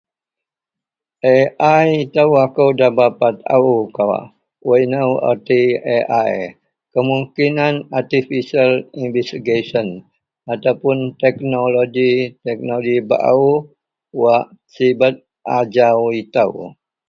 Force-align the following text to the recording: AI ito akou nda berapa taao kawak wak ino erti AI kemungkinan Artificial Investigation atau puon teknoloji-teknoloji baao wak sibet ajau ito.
AI 1.33 1.87
ito 2.05 2.23
akou 2.43 2.69
nda 2.73 2.87
berapa 2.97 3.27
taao 3.37 3.73
kawak 3.95 4.27
wak 4.67 4.81
ino 4.85 4.99
erti 5.29 5.61
AI 6.19 6.33
kemungkinan 6.93 7.73
Artificial 7.99 8.71
Investigation 9.05 9.87
atau 10.51 10.73
puon 10.79 10.99
teknoloji-teknoloji 11.23 12.95
baao 13.09 13.49
wak 14.21 14.45
sibet 14.73 15.15
ajau 15.57 15.99
ito. 16.21 16.45